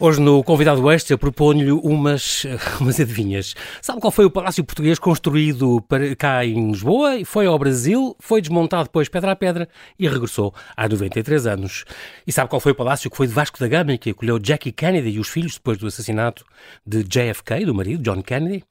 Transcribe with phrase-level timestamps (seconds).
[0.00, 2.46] Hoje no Convidado Extra proponho-lhe umas,
[2.80, 3.56] umas adivinhas.
[3.82, 7.24] Sabe qual foi o palácio português construído para, cá em Lisboa?
[7.24, 9.68] Foi ao Brasil, foi desmontado depois pedra a pedra
[9.98, 11.84] e regressou há 93 anos.
[12.24, 14.38] E sabe qual foi o palácio que foi de Vasco da Gama e que acolheu
[14.40, 16.44] Jackie Kennedy e os filhos depois do assassinato
[16.86, 18.62] de JFK, do marido, John Kennedy?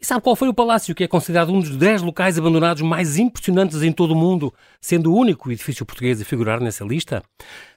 [0.00, 3.18] E sabe qual foi o palácio que é considerado um dos 10 locais abandonados mais
[3.18, 7.20] impressionantes em todo o mundo, sendo o único edifício português a figurar nessa lista?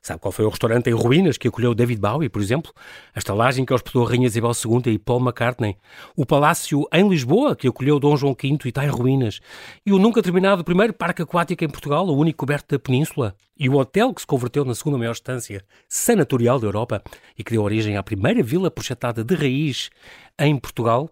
[0.02, 2.74] Sabe qual foi o restaurante em ruínas que acolheu David Bowie, por exemplo?
[3.14, 5.78] A estalagem que hospedou a Rainha Isabel II e Paul McCartney?
[6.16, 9.42] O palácio em Lisboa que acolheu Dom João V e está em ruínas?
[9.86, 13.36] E o nunca terminado primeiro parque aquático em Portugal, o único coberto da península?
[13.56, 17.04] E o hotel que se converteu na segunda maior estância sanatorial da Europa
[17.38, 19.92] e que deu origem à primeira vila projetada de raiz
[20.40, 21.12] em Portugal?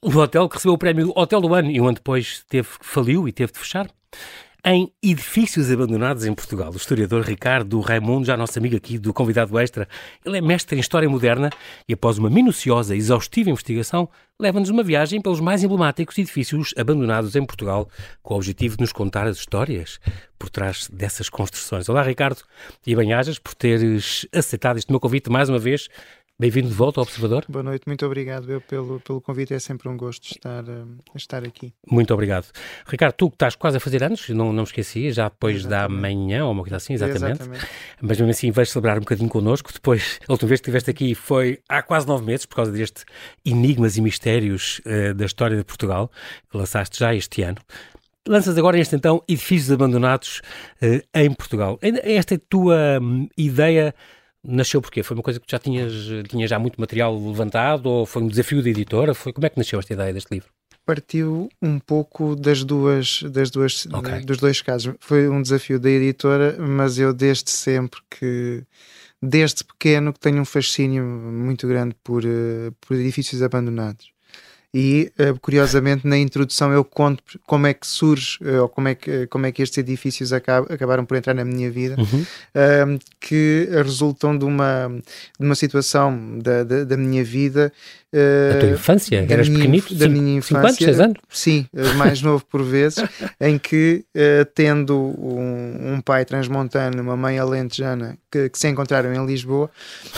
[0.00, 3.28] O hotel que recebeu o prémio Hotel do Ano e um ano depois teve, faliu
[3.28, 3.90] e teve de fechar?
[4.64, 6.70] Em edifícios abandonados em Portugal.
[6.72, 9.88] O historiador Ricardo Raimundo, já nosso amigo aqui do convidado extra,
[10.24, 11.50] ele é mestre em História Moderna
[11.88, 17.34] e após uma minuciosa e exaustiva investigação, leva-nos uma viagem pelos mais emblemáticos edifícios abandonados
[17.34, 17.88] em Portugal,
[18.22, 19.98] com o objetivo de nos contar as histórias
[20.38, 21.88] por trás dessas construções.
[21.88, 22.42] Olá Ricardo
[22.86, 25.88] e bem-ajas por teres aceitado este meu convite mais uma vez
[26.38, 27.44] Bem-vindo de volta ao Observador.
[27.48, 31.44] Boa noite, muito obrigado eu pelo, pelo convite, é sempre um gosto estar, uh, estar
[31.44, 31.72] aqui.
[31.86, 32.46] Muito obrigado.
[32.86, 35.94] Ricardo, tu que estás quase a fazer anos, não, não me esqueci, já depois exatamente.
[35.94, 37.42] da manhã ou uma coisa assim, exatamente.
[37.42, 37.66] exatamente.
[38.00, 39.72] Mas mesmo assim vais celebrar um bocadinho connosco.
[39.72, 43.04] Depois, a última vez que estiveste aqui foi há quase nove meses, por causa deste
[43.44, 46.10] Enigmas e Mistérios uh, da História de Portugal,
[46.50, 47.58] que lançaste já este ano.
[48.26, 50.40] Lanças agora este então Edifícios Abandonados
[50.82, 51.78] uh, em Portugal.
[51.82, 53.94] Esta é a tua um, ideia
[54.44, 55.02] Nasceu porquê?
[55.02, 55.92] Foi uma coisa que já tinhas,
[56.28, 59.14] tinhas já muito material levantado ou foi um desafio da editora?
[59.14, 60.50] Foi, como é que nasceu esta ideia deste livro?
[60.84, 64.24] Partiu um pouco das duas, das duas okay.
[64.24, 64.94] dos dois casos.
[64.98, 68.64] Foi um desafio da editora, mas eu desde sempre que
[69.22, 74.11] desde pequeno que tenho um fascínio muito grande por, uh, por edifícios abandonados
[74.74, 78.94] e uh, curiosamente na introdução eu conto como é que surge uh, ou como é
[78.94, 82.22] que, como é que estes edifícios acab acabaram por entrar na minha vida uhum.
[82.22, 84.88] uh, que resultam de uma,
[85.38, 87.70] de uma situação da, da, da minha vida
[88.12, 89.22] da tua infância?
[89.22, 89.94] Da Eras minha, pequenito?
[89.94, 90.54] Da minha infância.
[90.56, 91.18] Cinco anos, seis anos?
[91.28, 93.04] Sim, mais novo por vezes,
[93.40, 94.04] em que,
[94.54, 99.70] tendo um, um, pai transmontano, uma mãe alentejana, que, que, se encontraram em Lisboa,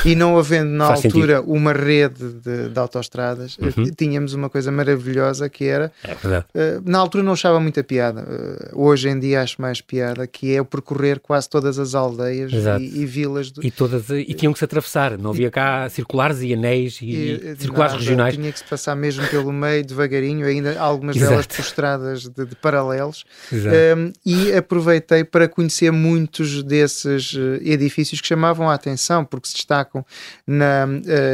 [0.05, 1.53] e não havendo na Faz altura sentido.
[1.53, 3.85] uma rede de, de autoestradas, uhum.
[3.97, 5.93] tínhamos uma coisa maravilhosa que era.
[6.03, 6.47] É verdade.
[6.55, 8.23] Uh, na altura não achava muita piada.
[8.23, 12.53] Uh, hoje em dia acho mais piada, que é o percorrer quase todas as aldeias
[12.53, 13.51] e, e, vilas.
[13.51, 13.65] Do...
[13.65, 15.19] E, todas, e tinham que se atravessar.
[15.19, 18.35] Não havia cá circulares e anéis e, e circulares nada, regionais.
[18.35, 21.31] Tinha que se passar mesmo pelo meio, devagarinho, ainda algumas Exato.
[21.31, 23.25] delas por estradas de, de paralelos.
[23.53, 29.55] Um, e aproveitei para conhecer muitos desses eh, edifícios que chamavam a atenção, porque se
[29.55, 30.05] destacam
[30.47, 30.87] na,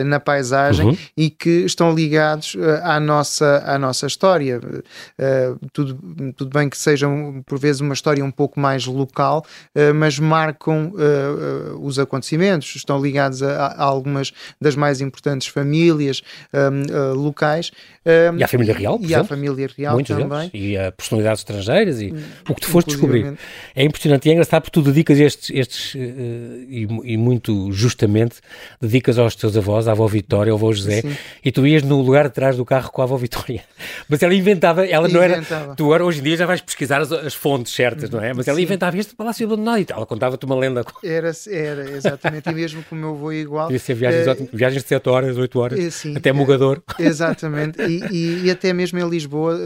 [0.05, 0.97] na paisagem uhum.
[1.17, 4.61] e que estão ligados à nossa, à nossa história.
[4.61, 5.99] Uh, tudo,
[6.37, 7.07] tudo bem que seja
[7.47, 9.45] por vezes uma história um pouco mais local,
[9.75, 16.23] uh, mas marcam uh, os acontecimentos, estão ligados a, a, algumas das mais importantes famílias
[16.53, 17.71] um, locais.
[18.05, 20.51] Um, e à família real, E à família real Muitos também.
[20.51, 22.15] Deles, e a personalidades estrangeiras e
[22.49, 23.35] o que tu foste descobrir.
[23.75, 28.37] É impressionante e é engraçado porque tu dedicas estes, estes e, e, muito justamente,
[28.81, 31.17] dedicas aos teus avós, à avó Vitória, ao avô José, Sim.
[31.45, 33.63] e tu ias no lugar de trás do carro com a avó Vitória.
[34.09, 35.61] Mas ela inventava, ela inventava.
[35.61, 35.75] não era.
[35.77, 38.33] Tu agora, hoje em dia, já vais pesquisar as, as fontes certas, não é?
[38.33, 38.63] Mas ela Sim.
[38.63, 40.85] inventava este palácio abandonado e ela contava-te uma lenda.
[41.03, 42.49] Era, era, exatamente.
[42.49, 43.67] E mesmo com o meu avô igual.
[43.67, 46.83] Devia ser viagens, uh, viagens de 7 horas, 8 horas, uh, sim, até Mugador.
[46.99, 47.81] Uh, exatamente.
[47.83, 49.59] E, e, e, até mesmo em Lisboa,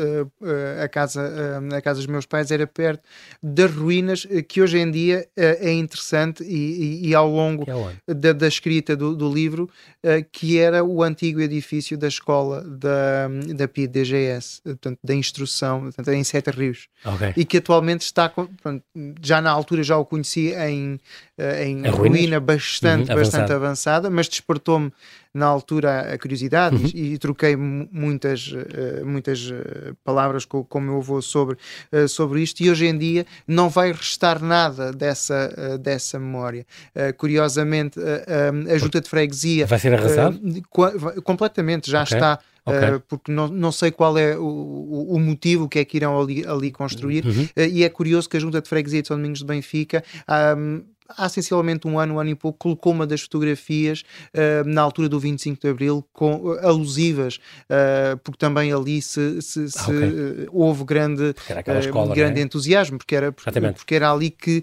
[0.82, 3.02] a, casa, a casa dos meus pais era perto
[3.42, 7.64] das ruínas, que hoje em dia é interessante e, e ao longo
[8.08, 9.68] é da, da, escrita do, do livro,
[10.32, 16.24] que era o antigo edifício da escola da, da PIDGS, portanto, da instrução, portanto, em
[16.24, 16.88] Sete Rios.
[17.04, 17.32] Okay.
[17.36, 18.84] E que atualmente está, portanto,
[19.22, 21.00] já na altura já o conheci em,
[21.36, 24.92] eh, em ruína bastante, uhum, bastante avançada, mas despertou-me
[25.32, 26.90] na altura a curiosidade uhum.
[26.94, 31.56] e, e, troquei muitas, uh, muitas eh, palavras com, com o meu avô sobre,
[31.92, 36.66] uh, sobre isto e hoje em dia não vai restar nada dessa, uh, dessa memória.
[37.16, 37.98] curiosamente,
[38.72, 40.40] a junta de freguesia vai ser arrasado?
[41.22, 42.16] completamente, já okay.
[42.16, 42.94] está Okay.
[42.94, 46.46] Uh, porque não, não sei qual é o, o, motivo que é que irão ali,
[46.46, 47.24] ali construir.
[47.26, 47.44] Uhum.
[47.44, 50.02] Uh, e é curioso que a Junta de Freguesia de São Domingos de Benfica
[50.56, 54.02] um, há sensivelmente um ano, um ano e pouco, colocou uma das fotografias
[54.34, 59.40] uh, na altura do 25 de Abril, com, uh, alusivas, uh, porque também ali se,
[59.42, 60.48] se, se ah, okay.
[60.50, 61.34] houve grande,
[61.78, 62.42] escola, grande é?
[62.42, 64.62] entusiasmo, porque era, porque era ali que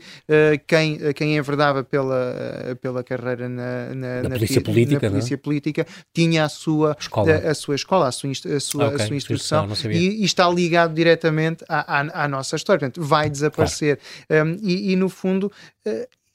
[0.67, 5.87] quem, quem enverdava pela, pela carreira na, na, na, na polícia, política, na polícia política
[6.13, 9.01] tinha a sua escola, a, a sua, escola, a sua, a sua, okay.
[9.01, 12.79] a sua instrução e, e, está ligado diretamente à, à, à, nossa história.
[12.79, 13.99] Portanto, vai desaparecer.
[14.27, 14.49] Claro.
[14.49, 15.51] Um, e, e, no fundo,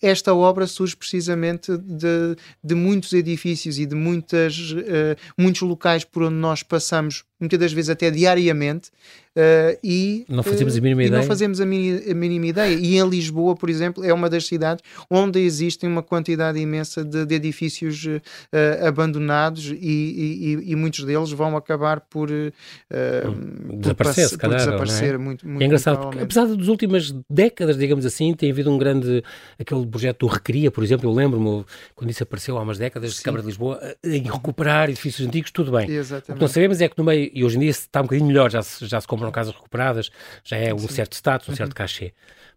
[0.00, 6.24] esta obra surge precisamente de, de muitos edifícios e de muitas, uh, muitos locais por
[6.24, 8.90] onde nós passamos, muitas das vezes até diariamente,
[9.36, 11.20] Uh, e não fazemos a mínima ideia.
[11.20, 12.74] Não fazemos a, mini, a, mínima ideia.
[12.74, 17.26] E em Lisboa, por exemplo, é uma das cidades onde existem uma quantidade imensa de,
[17.26, 24.38] de edifícios uh, abandonados e, e, e, muitos deles vão acabar por, uh, desaparecer, por,
[24.38, 25.18] calhar, desaparecer é?
[25.18, 29.22] muito, muito, É engraçado, porque, apesar das últimas décadas, digamos assim, tem havido um grande,
[29.60, 31.62] aquele projeto do Recria, por exemplo, eu lembro-me,
[31.94, 33.18] quando isso apareceu há umas décadas, Sim.
[33.18, 35.90] de Câmara de Lisboa, em recuperar edifícios antigos, tudo bem.
[35.90, 36.30] Exatamente.
[36.30, 38.26] O que não sabemos é que no meio, e hoje em dia está um bocadinho
[38.26, 40.10] melhor, já se, já se compra foram casas recuperadas,
[40.44, 41.76] já é um certo status, um certo uhum.
[41.76, 42.12] cachê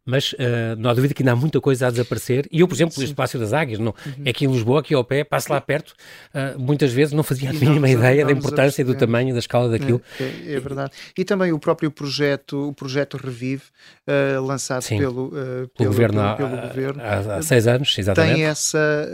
[0.05, 0.37] mas uh,
[0.77, 2.47] não há dúvida que ainda há muita coisa a desaparecer.
[2.51, 3.03] E eu, por exemplo, Sim.
[3.03, 4.23] este Palácio das Águias, não, uhum.
[4.25, 5.93] é aqui em Lisboa, aqui ao pé, passo lá perto,
[6.33, 9.69] uh, muitas vezes não fazia a mínima ideia da importância e do tamanho, da escala
[9.69, 10.01] daquilo.
[10.19, 10.91] É, é, é, verdade.
[11.17, 13.63] E também o próprio projeto, o projeto Revive,
[14.07, 18.35] uh, lançado pelo, pelo, pelo, governo, há, pelo governo há, há, seis anos, exatamente.
[18.35, 19.07] Tem essa,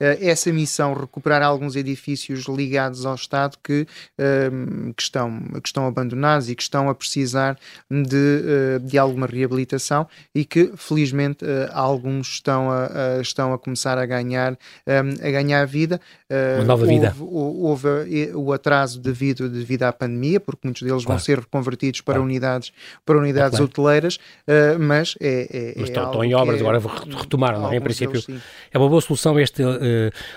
[0.00, 3.86] essa missão, recuperar alguns edifícios ligados ao Estado que,
[4.96, 7.58] que, estão, que estão abandonados e que estão a precisar
[7.90, 9.89] de, de alguma reabilitação
[10.34, 12.86] e que felizmente uh, alguns estão a,
[13.18, 14.56] a, estão a começar a ganhar,
[14.86, 16.00] ehm, a ganhar vida.
[16.30, 17.14] Uh, Uma nova vida.
[17.18, 21.18] Houve, houve, o atraso devido, devido à pandemia, porque muitos deles claro.
[21.18, 22.24] vão ser reconvertidos para claro.
[22.24, 22.72] unidades,
[23.04, 23.64] para unidades claro.
[23.64, 26.80] hoteleiras, uh, mas é, é, mas é estão, estão em obras, é, agora
[27.18, 27.76] retomaram, não é?
[27.76, 29.62] Em princípio, deles, é uma boa solução este,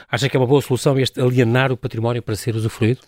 [0.09, 3.01] acha que é uma boa solução este alienar o património para ser usufruído?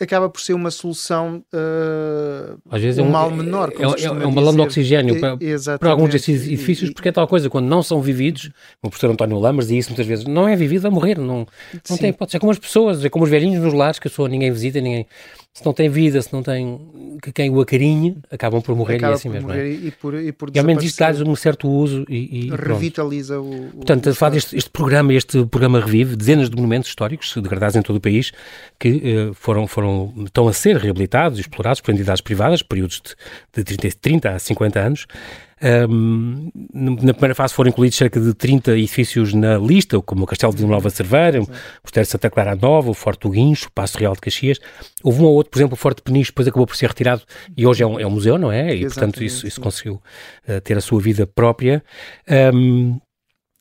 [0.00, 3.72] Acaba por ser uma solução uh, Às vezes um, é um mal menor.
[3.78, 7.28] É, é, é, um balão de oxigênio para, para, alguns desses edifícios, porque é tal
[7.28, 8.50] coisa, quando não são vividos,
[8.82, 11.46] o professor António Lamas e isso muitas vezes, não é vivido, a morrer, não,
[11.88, 12.36] não tem hipótese.
[12.36, 14.80] É como as pessoas, é como os velhinhos nos lares, que a pessoa ninguém visita,
[14.80, 15.06] ninguém
[15.54, 16.80] se não tem vida, se não tem
[17.22, 19.52] que quem o acarinhe, acabam por morrer Acaba e é assim mesmo.
[19.52, 19.68] É?
[19.68, 23.40] E por, e por e ao menos isto dá-lhes um certo uso e, e revitaliza
[23.40, 23.70] o, o.
[23.76, 27.96] Portanto, falar deste este programa, este programa revive dezenas de monumentos históricos degradados em todo
[27.96, 28.32] o país
[28.80, 33.00] que uh, foram, foram, estão a ser reabilitados e explorados por entidades privadas, períodos
[33.54, 35.06] de, de 30, 30 a 50 anos.
[35.64, 40.54] Um, na primeira fase foram incluídos cerca de 30 edifícios na lista, como o Castelo
[40.54, 41.48] de Nova Cerveira, o
[41.82, 44.58] Mosteiro de Santa Clara Nova, o Forte do Guincho, o Passo Real de Caxias.
[45.02, 47.22] Houve um ou outro, por exemplo, o Forte Peniche, depois acabou por ser retirado
[47.56, 48.74] e hoje é um, é um museu, não é?
[48.74, 49.94] E, Exatamente, portanto, isso, isso conseguiu
[50.46, 51.82] uh, ter a sua vida própria.
[52.54, 53.00] Um,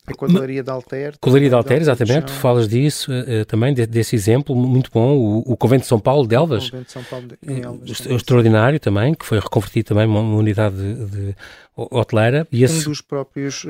[0.06, 1.14] a Codelaria de Alter.
[1.22, 2.26] Codelaria de Alter, exatamente.
[2.26, 5.16] Tu falas disso uh, também, de, desse exemplo, muito bom.
[5.16, 6.68] O, o, Convento de São Paulo de Elvas.
[6.68, 8.06] O Convento de São Paulo de, Elvas.
[8.08, 11.36] extraordinário também, que foi reconvertido também uma, uma unidade de, de
[11.76, 12.48] hoteleira.
[12.52, 12.82] E esse...
[12.82, 13.70] Um dos próprios uh,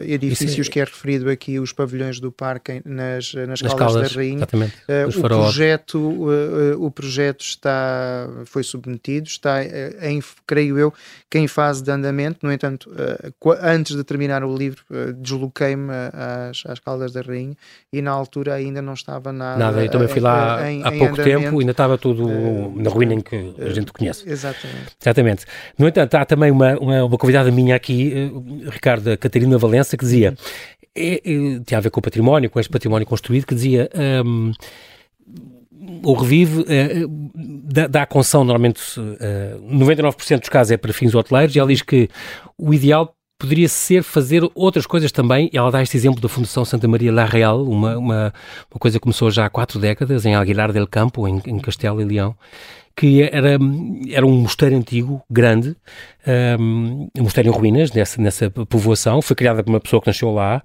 [0.00, 0.70] edifícios é...
[0.70, 4.36] que é referido aqui, os pavilhões do parque nas, nas, nas Caldas, da Rainha.
[4.36, 4.74] Exatamente.
[4.88, 10.94] Uh, o, projeto, uh, o projeto está, foi submetido, está em, creio eu,
[11.28, 12.38] que em fase de andamento.
[12.42, 12.90] No entanto,
[13.60, 14.84] antes de terminar o livro,
[15.16, 17.56] desloquei-me às, às Caldas da Rainha
[17.92, 19.58] e na altura ainda não estava nada.
[19.58, 22.28] Nada, eu também fui lá em, há pouco tempo, ainda estava tudo
[22.76, 24.28] na ruína em que a gente conhece.
[24.28, 24.96] Exatamente.
[25.00, 25.46] Exatamente.
[25.78, 30.04] No entanto, há também uma, uma, uma convidada minha aqui, uh, Ricardo Catarina Valença, que
[30.04, 30.34] dizia,
[30.94, 31.20] é, é,
[31.64, 33.90] tinha a ver com o património, com este património construído, que dizia...
[34.24, 34.52] Um,
[36.02, 37.04] o revive eh,
[37.34, 41.68] dá, dá a concessão, normalmente uh, 99% dos casos é para fins hoteleiros, e ela
[41.68, 42.08] diz que
[42.56, 45.50] o ideal poderia ser fazer outras coisas também.
[45.52, 48.34] Ela dá este exemplo da Fundação Santa Maria La Real, uma, uma,
[48.70, 52.00] uma coisa que começou já há quatro décadas, em Aguilar del Campo, em, em Castelo
[52.00, 52.34] e Leão,
[52.96, 53.58] que era,
[54.10, 55.76] era um mosteiro antigo, grande,
[56.58, 60.30] um, um mosteiro em ruínas, nessa, nessa povoação, foi criada por uma pessoa que nasceu
[60.32, 60.62] lá,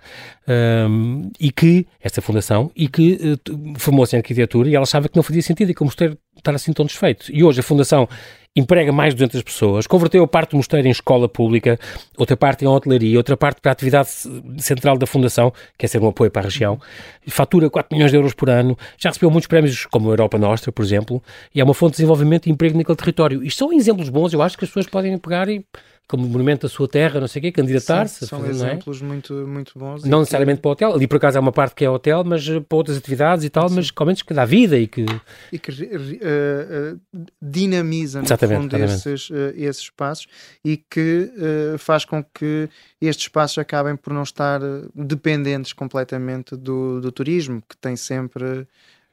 [0.88, 5.16] um, e que, essa fundação, e que uh, formou-se em arquitetura, e ela achava que
[5.16, 7.26] não fazia sentido e que o mosteiro estar assim tão desfeito.
[7.32, 8.08] E hoje a fundação
[8.56, 11.80] emprega mais de 200 pessoas, converteu a parte do mosteiro em escola pública,
[12.18, 14.10] outra parte em hotelaria, outra parte para a atividade
[14.58, 16.80] central da Fundação, que é ser um apoio para a região,
[17.28, 20.72] fatura 4 milhões de euros por ano, já recebeu muitos prémios, como a Europa Nostra,
[20.72, 21.22] por exemplo,
[21.54, 23.44] e é uma fonte de desenvolvimento e emprego naquele território.
[23.44, 25.64] Isto são exemplos bons, eu acho que as pessoas podem pegar e
[26.10, 28.26] como monumento da sua terra, não sei o quê, candidatar-se.
[28.26, 29.12] São fazer, exemplos não é?
[29.12, 30.04] muito, muito bons.
[30.04, 30.62] Não necessariamente que...
[30.64, 32.78] para o hotel, ali por acaso há uma parte que é hotel, mas eh, para
[32.78, 33.76] outras atividades e tal, sim.
[33.76, 35.06] mas ao menos que dá vida e que...
[35.52, 40.28] E que uh, uh, dinamiza, no exatamente, fundo, esses, uh, esses espaços
[40.66, 41.32] e que
[41.78, 42.68] faz com que
[43.00, 44.60] estes espaços acabem por não estar
[44.96, 48.66] dependentes completamente do, do turismo, que tem sempre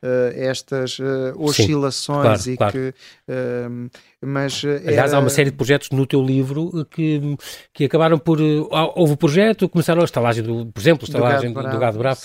[0.03, 2.95] uh, estas uh, oscilações Sim, claro, e claro.
[2.95, 3.33] que.
[3.33, 3.91] Uh,
[4.27, 5.17] mas Aliás, era...
[5.17, 7.37] há uma série de projetos no teu livro que,
[7.73, 8.41] que acabaram por.
[8.41, 12.21] houve o projeto, começaram a estalagem, do, por exemplo, a estalagem do, do Gado Bravo,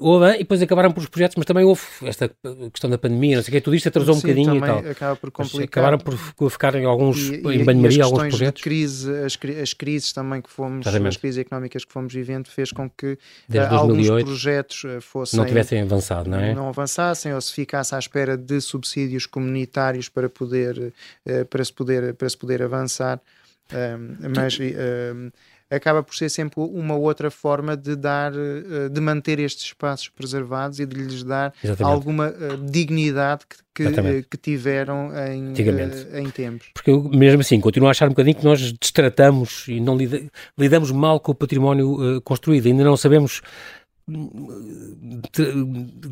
[0.00, 2.30] houve, e depois acabaram por os projetos, mas também houve esta
[2.72, 4.78] questão da pandemia, não sei o que, tudo isto atrasou Sim, um bocadinho e tal.
[4.78, 5.84] Acaba por complicar.
[5.84, 8.62] acabaram por ficar em alguns, e, em banho-maria, alguns projetos.
[8.62, 11.08] Crise, as, as crises também que fomos, Exatamente.
[11.08, 13.18] as crises económicas que fomos vivendo, fez com que
[13.48, 15.38] Desde alguns projetos fossem.
[15.38, 16.54] Não tivessem avançado, não é?
[16.54, 20.92] Não avançassem ou se ficasse à espera de subsídios comunitários para poder,
[21.42, 23.20] uh, para se poder, para se poder avançar.
[24.36, 24.58] mas
[25.74, 30.78] acaba por ser sempre uma outra forma de dar, eh, de manter estes espaços preservados
[30.78, 31.94] e de lhes dar Exatamente.
[31.94, 33.44] alguma uh, dignidade
[33.74, 36.68] que, que, que, tiveram em, uh, em tempos.
[36.74, 40.22] Porque eu, mesmo assim, continuo a achar um bocadinho que nós destratamos e não lida,
[40.58, 43.40] lidamos mal com o património uh, construído, ainda não sabemos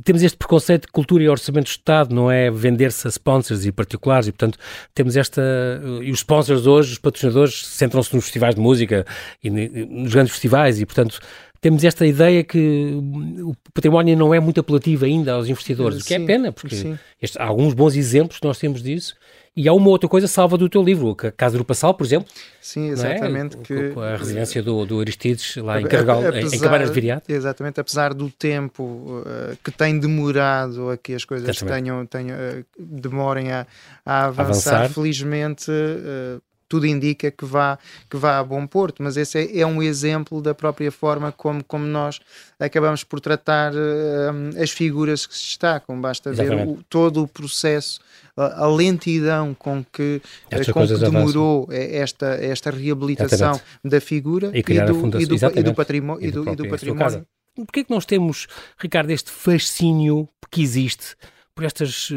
[0.04, 3.73] temos este preconceito de cultura e orçamento do Estado, não é vender-se a sponsors e
[3.73, 4.59] particulares, e portanto
[4.94, 5.42] temos esta.
[6.02, 9.04] E os sponsors hoje, os patrocinadores, centram-se nos festivais de música
[9.42, 11.20] e nos grandes festivais, e portanto
[11.61, 12.94] temos esta ideia que
[13.42, 16.97] o património não é muito apelativo ainda aos investidores, sim, o que é pena, porque
[17.20, 19.14] este, há alguns bons exemplos que nós temos disso
[19.57, 22.28] e há uma outra coisa salva do teu livro, a Casa do Passal, por exemplo.
[22.61, 22.92] Sim, é?
[22.92, 23.57] exatamente.
[23.57, 23.61] É?
[23.61, 27.30] Que, a residência do, do Aristides lá em Carregal, apesar, em Cabanas de Viriato.
[27.30, 32.64] Exatamente, apesar do tempo uh, que tem demorado a que as coisas tenham, tenham, uh,
[32.78, 33.66] demorem a,
[34.07, 36.40] a avançar, avançar, felizmente uh,
[36.71, 37.76] tudo indica que vá,
[38.09, 41.64] que vá a bom porto, mas esse é, é um exemplo da própria forma como,
[41.64, 42.21] como nós
[42.61, 46.00] acabamos por tratar uh, as figuras que se destacam.
[46.00, 46.66] Basta Exatamente.
[46.66, 48.00] ver o, todo o processo,
[48.40, 51.92] a, a lentidão com que, uh, com que demorou avançam.
[51.92, 53.62] esta, esta reabilitação Exatamente.
[53.85, 56.26] da figura e, e, do, e, do, e, do, património.
[56.26, 57.26] E do, e do património.
[57.54, 58.47] Porquê é que nós temos,
[58.78, 61.16] Ricardo, este fascínio que existe
[61.54, 62.14] por estes uh,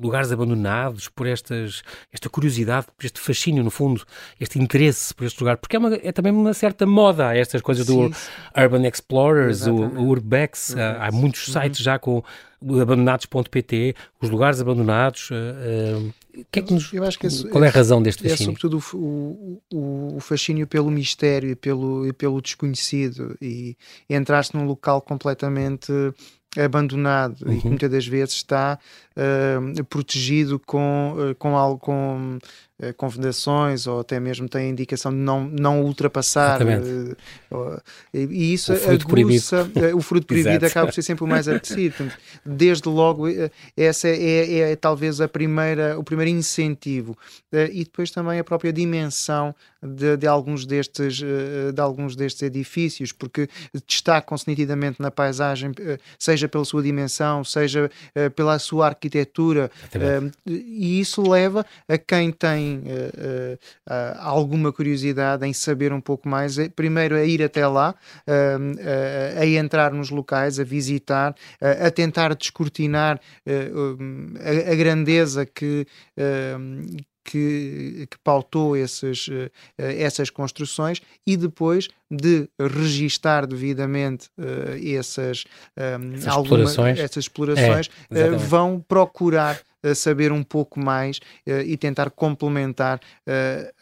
[0.00, 4.04] lugares abandonados, por estas, esta curiosidade, por este fascínio, no fundo,
[4.38, 7.86] este interesse por este lugar, porque é, uma, é também uma certa moda estas coisas
[7.86, 8.08] Sim.
[8.08, 8.16] do
[8.56, 10.76] Urban Explorers, o, o, Urbex, Urbex.
[10.76, 11.60] Há, há, muitos uhum.
[11.62, 12.22] sites já com
[12.60, 15.30] abandonados.pt, os lugares abandonados.
[15.30, 16.92] Uh, uh, que é que nos,
[17.24, 18.52] esse, qual é a razão deste é fascínio?
[18.52, 23.76] É sobretudo o, o, o, fascínio pelo mistério e pelo, e pelo desconhecido e
[24.08, 25.92] entrar-se num local completamente
[26.56, 27.52] abandonado uhum.
[27.52, 27.70] e que uhum.
[27.70, 28.78] muitas das vezes está
[29.16, 32.38] uh, protegido com, uh, com algo com
[32.80, 37.82] uh, convendações ou até mesmo tem a indicação de não, não ultrapassar uh,
[38.12, 39.44] e isso o fruto proibido,
[39.94, 42.10] o fruto proibido acaba por ser sempre o mais apetecido
[42.44, 43.26] desde logo
[43.76, 47.16] essa é, é, é, talvez a primeira o primeiro incentivo.
[47.52, 53.48] E depois também a própria dimensão de, de, alguns destes de alguns destes edifícios porque
[53.86, 55.72] destacam-se nitidamente na paisagem
[56.18, 57.90] seja pela sua dimensão seja
[58.34, 59.70] pela sua arquitetura.
[60.46, 66.56] E isso leva a quem tem uh, uh, alguma curiosidade em saber um pouco mais,
[66.76, 67.94] primeiro a ir até lá,
[69.40, 75.86] a entrar nos locais, a visitar, a tentar descortinar a, a, grandeza que
[77.28, 85.44] que, que pautou esses, uh, essas construções e depois de registar devidamente uh, essas,
[85.76, 89.60] um, essas alguma, explorações, essas explorações é, uh, vão procurar
[89.94, 93.78] saber um pouco mais uh, e tentar complementar uh,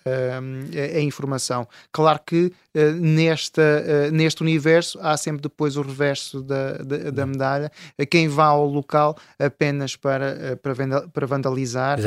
[0.95, 1.67] a informação.
[1.91, 2.53] Claro que
[3.01, 7.73] nesta, neste universo há sempre depois o reverso da, da, da, medalha,
[8.09, 11.99] quem vá ao local apenas para, para, para vandalizar,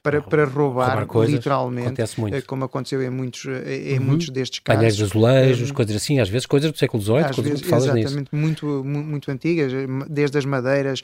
[0.00, 2.02] para, para roubar, roubar coisas, literalmente,
[2.46, 4.04] como aconteceu em muitos, em uhum.
[4.04, 4.78] muitos destes casos.
[4.78, 8.28] Painéis de azulejos, coisas assim, às vezes coisas do século XVIII, às vezes, exatamente, nisso.
[8.32, 9.72] muito, muito antigas,
[10.08, 11.02] desde as madeiras,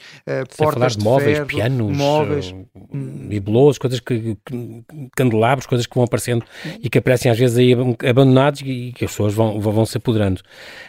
[0.55, 2.26] portas de, de móveis, ferro, pianos, móveis,
[3.29, 4.83] bibelots, coisas que, que,
[5.15, 6.43] candelabros, coisas que vão aparecendo
[6.81, 7.73] e que aparecem às vezes aí
[8.07, 10.41] abandonados e que as pessoas vão, vão se apoderando.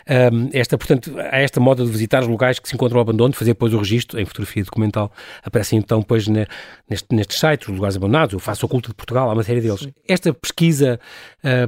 [0.08, 3.32] Um, esta, portanto, há esta moda de visitar os locais que se encontram ao abandono,
[3.32, 6.46] de fazer depois o registro em fotografia documental, aparecem então depois ne,
[6.88, 9.80] neste, nestes sites, os lugares abandonados, o Faço Oculto de Portugal, há uma série deles.
[9.80, 9.92] Sim.
[10.06, 10.98] Esta pesquisa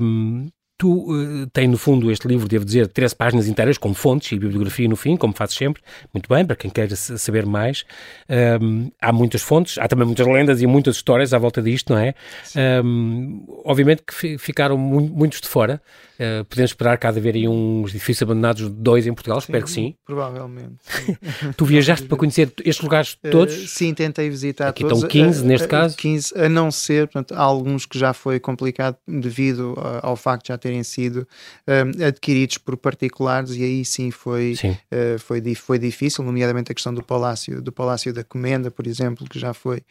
[0.00, 0.48] um,
[0.80, 4.38] Tu uh, tem no fundo este livro, devo dizer, 13 páginas inteiras com fontes e
[4.38, 5.82] bibliografia no fim, como fazes sempre.
[6.14, 7.84] Muito bem, para quem queira saber mais.
[8.62, 12.00] Um, há muitas fontes, há também muitas lendas e muitas histórias à volta disto, não
[12.00, 12.14] é?
[12.82, 15.82] Um, obviamente que ficaram mu muitos de fora.
[16.20, 19.46] Uh, podemos esperar que há de haver aí uns edifícios abandonados, dois em Portugal, sim,
[19.46, 19.94] espero que sim.
[20.04, 20.76] Provavelmente.
[21.56, 23.54] tu viajaste para conhecer estes lugares todos?
[23.54, 24.98] Uh, sim, tentei visitar Aqui todos.
[24.98, 25.96] estão 15 uh, neste caso?
[25.96, 30.48] 15, a não ser, portanto, há alguns que já foi complicado devido ao facto de
[30.48, 31.26] já terem sido
[32.06, 34.76] adquiridos por particulares e aí sim foi, sim.
[35.18, 39.38] foi, foi difícil, nomeadamente a questão do Palácio, do Palácio da Comenda, por exemplo, que
[39.38, 39.82] já foi,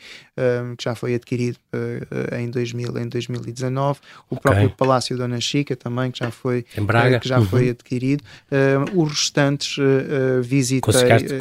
[0.77, 1.57] que já foi adquirido
[2.37, 3.99] em, 2000, em 2019.
[4.29, 4.41] O okay.
[4.41, 7.19] próprio Palácio Dona Chica também, que já foi, em Braga.
[7.19, 7.45] que já uhum.
[7.45, 8.23] foi adquirido.
[8.95, 9.77] os restantes
[10.43, 11.37] visitei,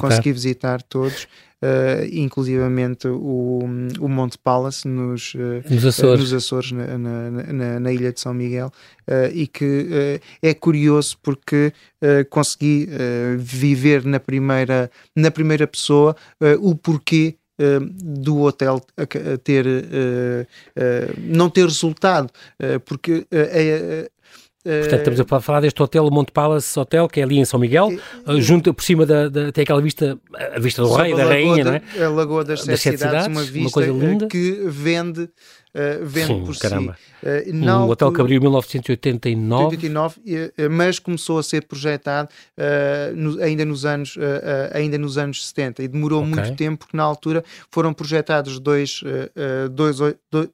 [0.00, 1.26] consegui visitar todos.
[1.62, 3.60] Uh, inclusivamente o,
[4.00, 8.10] o Monte Palace nos, uh, nos Açores, uh, nos Açores na, na, na, na, ilha
[8.10, 8.72] de São Miguel
[9.34, 11.72] e que é curioso porque
[12.30, 12.88] consegui
[13.36, 16.16] viver na primeira, na primeira pessoa
[16.60, 17.36] o porquê
[18.02, 18.80] do hotel
[19.42, 19.66] ter
[21.18, 22.30] não ter resultado
[22.86, 23.26] porque
[24.62, 27.58] Portanto, estamos a falar deste hotel, o Monte Palace Hotel, que é ali em São
[27.58, 27.88] Miguel,
[28.28, 30.18] e, junto por cima da, da, tem aquela vista,
[30.54, 32.04] a vista do rei, da rainha, da, não é?
[32.04, 34.26] A Lagoa das, das Sete Cidades, cidades, uma vista uma coisa linda.
[34.26, 35.30] que vende
[35.74, 36.96] uh, vende Sim, por caramba.
[36.96, 37.10] si.
[37.22, 39.64] Uh, um altura, hotel que abriu em 1989.
[39.76, 44.16] 89, uh, mas começou a ser projetado uh, no, ainda, nos anos,
[44.72, 46.34] ainda nos anos 70 e demorou okay.
[46.34, 49.02] muito tempo porque na altura foram projetados dois,
[49.72, 49.98] dois,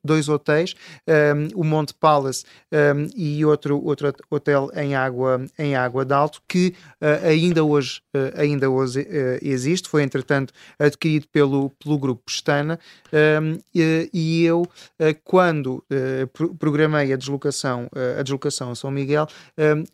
[0.03, 0.75] dois hotéis,
[1.07, 6.43] um, o Monte Palace um, e outro, outro hotel em água, em água de alto
[6.49, 6.75] que
[7.23, 8.01] ainda hoje,
[8.35, 9.07] ainda hoje
[9.43, 12.79] existe, foi entretanto adquirido pelo, pelo grupo Pestana
[13.13, 14.67] um, e eu
[15.15, 19.27] quando uh, programei a deslocação, uh, a deslocação a São Miguel,
[19.59, 19.85] um,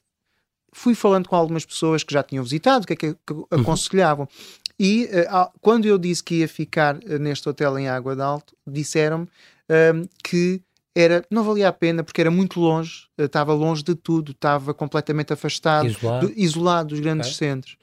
[0.72, 3.46] fui falando com algumas pessoas que já tinham visitado, que é que, uhum.
[3.50, 4.26] aconselhavam.
[4.26, 4.62] Uhum.
[4.80, 5.08] E
[5.60, 9.28] quando eu disse que ia ficar neste hotel em Água de Alto, disseram-me
[9.70, 10.60] um, que
[10.94, 15.32] era, não valia a pena porque era muito longe, estava longe de tudo, estava completamente
[15.32, 17.48] afastado, isolado, do, isolado dos grandes okay.
[17.48, 17.76] centros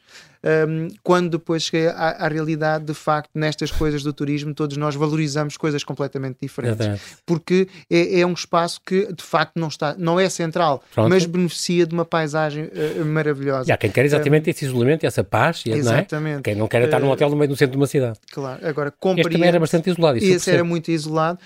[0.44, 4.96] um, quando depois cheguei à, à, realidade, de facto, nestas coisas do turismo, todos nós
[4.96, 6.86] valorizamos coisas completamente diferentes.
[6.86, 11.10] É porque é, é, um espaço que, de facto, não, está, não é central, Pronto.
[11.10, 13.70] mas beneficia de uma paisagem uh, maravilhosa.
[13.70, 16.34] E há quem quer exatamente esse isolamento, essa paz, exatamente.
[16.34, 16.42] Não é?
[16.42, 18.20] Quem não quer estar num hotel no meio do centro de uma cidade.
[18.32, 19.22] Claro, agora compreende.
[19.22, 20.18] Este também era bastante isolado.
[20.18, 21.40] Isso esse era muito isolado.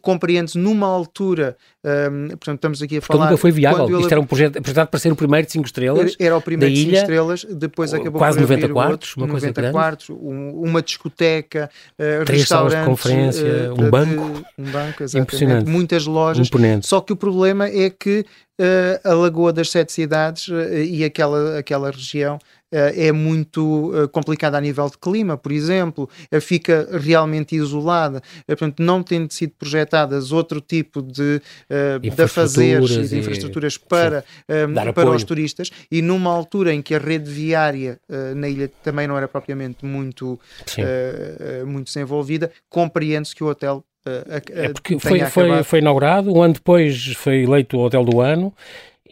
[0.00, 1.56] Compreende-se numa altura,
[1.88, 3.18] um, portanto, estamos aqui a falar.
[3.18, 4.00] Porque nunca foi viável.
[4.00, 6.16] Isto era um projeto projetado para ser o primeiro de 5 estrelas.
[6.18, 10.10] Era o primeiro de 5 estrelas, depois acabou quase 90 quartos, uma 90 coisa quartos,
[10.10, 16.06] um, uma discoteca, uh, três salas de conferência, uh, um banco, um banco, impressionante, muitas
[16.06, 16.46] lojas.
[16.46, 16.86] Imponente.
[16.86, 18.24] Só que o problema é que
[18.60, 24.58] uh, a Lagoa das Sete Cidades e aquela, aquela região eh, é muito eh, complicada
[24.58, 30.32] a nível de clima, por exemplo, eh, fica realmente isolada, portanto, não tendo sido projetadas
[30.32, 31.40] outro tipo de,
[32.00, 36.82] de afazeres e de infraestruturas e, para, um, para os turistas, e numa altura em
[36.82, 37.98] que a rede viária
[38.36, 40.38] na ilha também não era propriamente muito,
[41.66, 43.84] muito desenvolvida, compreende-se que o hotel
[44.50, 48.54] é porque foi, foi, foi inaugurado, um ano depois foi eleito o Hotel do Ano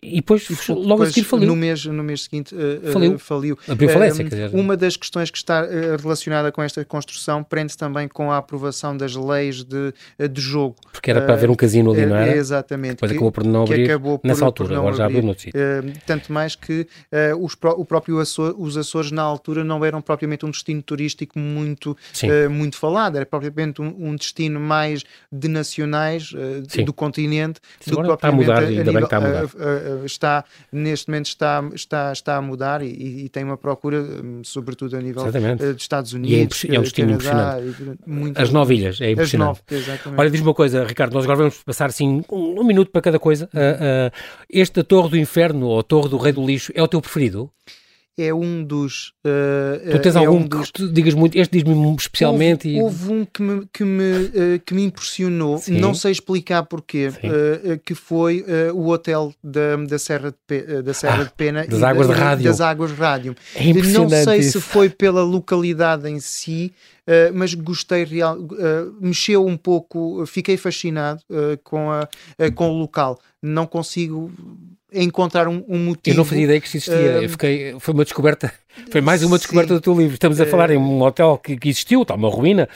[0.06, 1.48] e depois, e logo a seguir faliu.
[1.48, 3.18] No mês, no mês seguinte uh, faliu.
[3.18, 3.58] faliu.
[3.68, 4.54] Abriu falência, um, quer dizer.
[4.54, 8.96] Uma das questões que está uh, relacionada com esta construção prende-se também com a aprovação
[8.96, 9.92] das leis de,
[10.28, 10.76] de jogo.
[10.92, 12.36] Porque era para haver um casino ali, não era?
[12.36, 12.94] Exatamente.
[12.94, 15.52] Depois que, acabou por não abrir por, nessa altura, agora já abriu no sítio.
[16.06, 16.86] tanto mais que
[17.40, 21.96] os, o próprio Açor, os Açores na altura não eram propriamente um destino turístico muito,
[22.50, 26.32] muito falado, era propriamente um, um destino mais de nacionais
[26.84, 29.46] do continente do que propriamente está a mudar, a, ainda bem que está a mudar
[30.04, 34.96] está neste momento está, está, está a mudar e, e tem uma procura, hum, sobretudo
[34.96, 35.62] a nível Exatamente.
[35.62, 38.42] Eh, dos Estados Unidos, e é, é um destino Canadá, impressionante.
[38.42, 39.62] As nove ilhas, é impressionante.
[39.70, 43.00] Nove, Olha, diz-me uma coisa, Ricardo, nós agora vamos passar assim um, um minuto para
[43.00, 43.46] cada coisa.
[43.46, 44.12] Uh, uh,
[44.50, 47.50] este Torre do Inferno ou Torre do Rei do Lixo é o teu preferido?
[48.18, 49.12] É um dos.
[49.24, 50.70] Uh, tu tens é algum um dos...
[50.70, 51.36] que digas muito?
[51.36, 52.66] Este diz-me especialmente.
[52.68, 52.82] Houve, e...
[52.82, 55.78] houve, um que me, que me, uh, que me impressionou, Sim.
[55.78, 60.94] não sei explicar porquê, uh, que foi o hotel da, da Serra, de, Pe da
[60.94, 62.44] Serra ah, de Pena das águas da, de rádio.
[62.44, 63.36] Das águas de rádio.
[63.54, 64.60] É não sei isso.
[64.60, 66.72] se foi pela localidade em si.
[67.34, 68.36] Mas gostei real,
[69.00, 71.22] mexeu um pouco, fiquei fascinado
[71.62, 72.08] com, a,
[72.52, 73.20] com o local.
[73.40, 74.28] Não consigo
[74.92, 76.14] encontrar um, um, motivo.
[76.14, 77.22] Eu não fazia ideia que isso existia.
[77.22, 78.52] Eu fiquei, foi uma descoberta
[78.90, 79.74] Foi mais uma descoberta Sim.
[79.74, 80.14] do teu livro.
[80.14, 82.68] Estamos a eh, falar em um hotel que, que existiu, está uma ruína,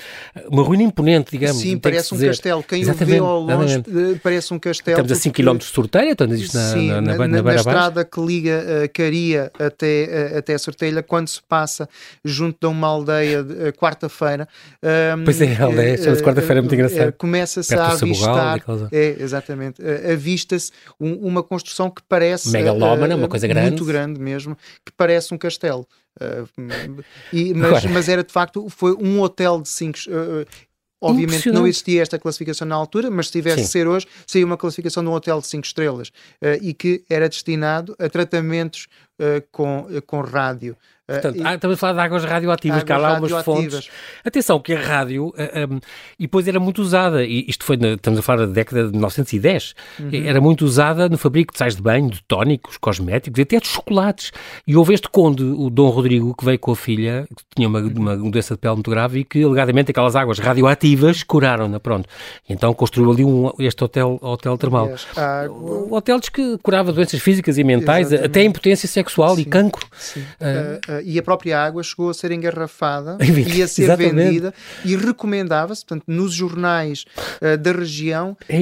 [0.49, 1.61] uma ruína imponente, digamos.
[1.61, 2.29] Sim, parece um dizer.
[2.29, 2.63] castelo.
[2.63, 4.15] Quem exatamente, o vê ao longe exatamente.
[4.15, 4.97] Eh, parece um castelo.
[4.97, 7.55] Estamos a 5 km de Sorteira, então isto na, Sim, na, na, na, na, na
[7.55, 11.89] estrada que liga uh, Caria até, uh, até Sortelha, quando se passa
[12.25, 14.49] junto de uma aldeia uh, quarta-feira.
[14.83, 17.13] Um, pois é, a aldeia, chama-se quarta-feira, é muito engraçado.
[17.13, 18.63] Começa-se a avistar.
[18.91, 19.83] É, exatamente.
[20.13, 22.51] Avista-se um, uma construção que parece.
[22.51, 23.71] Megalómana, uma coisa grande.
[23.71, 25.87] Muito grande mesmo, que parece um castelo.
[26.21, 30.45] Uh, e, mas, mas, era de facto foi um hotel de cinco uh,
[31.01, 34.59] Obviamente não existia esta classificação na altura, mas se tivesse de ser hoje, seria uma
[34.59, 38.87] classificação de um hotel de 5 estrelas uh, e que era destinado a tratamentos
[39.21, 40.77] uh, com, uh, com rádio.
[41.11, 43.91] Portanto, e, estamos a falar de águas radioativas, águas que há lá algumas fontes.
[44.25, 45.81] Atenção, que a rádio, eh, um,
[46.19, 48.93] e depois era muito usada, e isto foi, na, estamos a falar da década de
[48.93, 50.11] 1910, uhum.
[50.13, 53.67] era muito usada no fabrico de sais de banho, de tónicos, cosméticos e até de
[53.67, 54.31] chocolates.
[54.65, 57.81] E houve este conde, o Dom Rodrigo, que veio com a filha, que tinha uma,
[57.81, 57.93] uhum.
[57.97, 62.09] uma doença de pele muito grave e que, alegadamente, aquelas águas radioativas curaram-na, pronto.
[62.49, 64.89] Então construiu ali um, este hotel, hotel termal.
[65.51, 68.31] O hotel diz que curava doenças físicas e mentais, Exatamente.
[68.31, 69.43] até impotência sexual Sim.
[69.43, 69.87] e cancro.
[69.99, 70.21] Sim.
[70.21, 74.15] Uh, uh, e a própria água chegou a ser engarrafada e a ser Exatamente.
[74.15, 77.05] vendida e recomendava-se, portanto, nos jornais
[77.61, 78.59] da região, é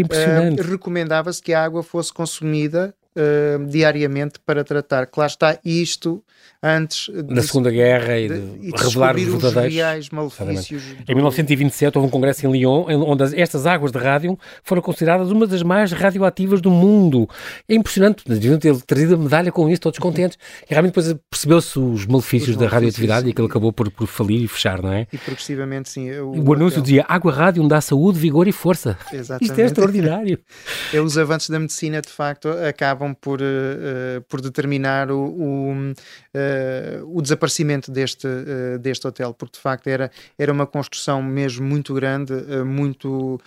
[0.62, 5.06] recomendava-se que a água fosse consumida uh, diariamente para tratar.
[5.06, 6.22] Claro está isto
[6.62, 10.82] antes da Segunda Guerra e de, de, de revelar os verdadeiros reais malefícios.
[10.82, 11.12] Do...
[11.12, 15.46] Em 1927 houve um congresso em Lyon onde estas águas de rádio foram consideradas uma
[15.46, 17.28] das mais radioativas do mundo.
[17.68, 20.38] É impressionante, deviam ter trazido a medalha com isso, todos contentes.
[20.68, 24.42] E realmente depois percebeu-se os malefícios os da radioatividade e aquilo acabou por, por falir
[24.42, 25.06] e fechar, não é?
[25.12, 26.10] E progressivamente, sim.
[26.20, 28.98] O, o anúncio dizia água rádio dá saúde, vigor e força.
[29.12, 29.50] Exatamente.
[29.50, 30.38] Isto é extraordinário.
[30.92, 37.16] é, os avanços da medicina, de facto, acabam por, uh, por determinar o, o uh,
[37.18, 41.94] o desaparecimento deste, uh, deste hotel, porque de facto era, era uma construção mesmo muito
[41.94, 42.32] grande,
[42.64, 43.40] muito,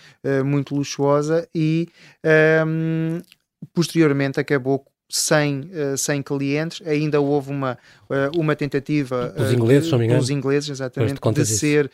[0.44, 1.88] muito luxuosa e
[2.24, 3.22] um, ehm,
[3.72, 7.78] posteriormente acabou sem, sem clientes, ainda houve uma,
[8.36, 11.90] uma tentativa dos ingleses, uh, dos ingleses exatamente, de ser,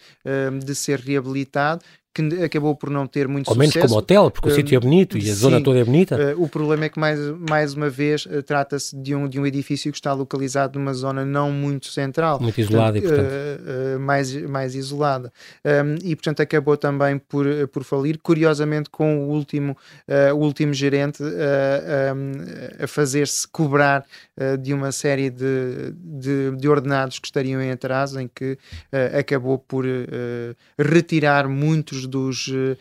[0.65, 1.83] de ser reabilitado,
[2.19, 3.77] que acabou por não ter muito Ao sucesso.
[3.77, 6.17] menos como hotel, porque o sítio é bonito e a sim, zona toda é bonita.
[6.17, 9.47] Uh, o problema é que, mais, mais uma vez, uh, trata-se de um, de um
[9.47, 12.41] edifício que está localizado numa zona não muito central.
[12.41, 13.97] Muito isolada portanto, e, portanto...
[13.97, 15.33] Uh, mais, mais isolada.
[15.65, 18.19] Um, e, portanto, acabou também por, por falir.
[18.23, 19.77] Curiosamente, com o último,
[20.35, 24.05] o último gerente um, a fazer-se cobrar
[24.61, 28.57] de uma série de, de, de, ordenados que estariam em atraso, em que
[29.19, 29.85] acabou por
[30.79, 32.77] retirar muitos dos, uh,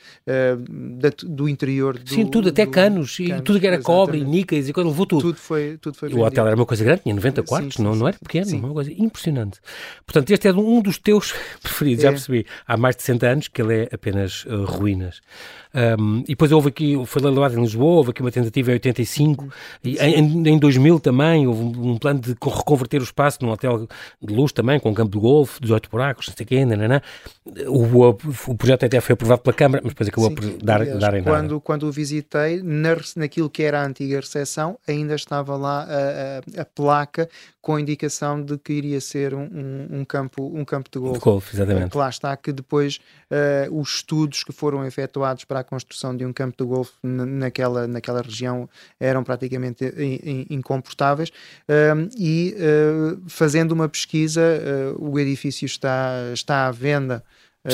[0.97, 4.23] da, do interior do, Sim, tudo, até canos, canos, e tudo que era cobre e
[4.23, 5.21] níqueis e quando levou tudo.
[5.21, 7.83] Tudo foi, tudo foi O hotel era uma coisa grande, tinha 90 quartos, sim, sim,
[7.83, 9.59] não, não era pequeno, uma coisa impressionante.
[10.05, 12.07] Portanto, este é um dos teus preferidos, é.
[12.07, 12.45] já percebi.
[12.65, 15.21] Há mais de 60 anos que ele é apenas uh, ruínas.
[15.77, 19.47] Um, e depois houve aqui, foi leiloado em Lisboa, houve aqui uma tentativa em 85,
[19.83, 23.87] e em, em 2000 também houve um, plano de reconverter o espaço num hotel
[24.19, 26.99] de luz também, com um campo de golfe, 18 buracos, não sei o quê, nananã.
[27.67, 30.81] O, o, o projeto até foi aprovado pela Câmara, mas depois acabou Sim, por dar,
[30.81, 31.61] aliás, dar em quando, nada.
[31.61, 36.61] Quando o visitei, na, naquilo que era a antiga recepção, ainda estava lá a, a,
[36.61, 37.29] a placa
[37.67, 41.19] com a indicação de que iria ser um, um, um campo, um campo de golfe.
[41.19, 41.93] De golfe, exatamente.
[41.93, 46.25] Uh, lá está que depois uh, os estudos que foram efetuados para a construção de
[46.25, 49.83] um campo de golfe naquela, naquela região eram praticamente
[50.49, 52.55] incomportáveis uh, e
[53.27, 54.41] fazendo uma pesquisa
[54.97, 57.21] o edifício está, está à venda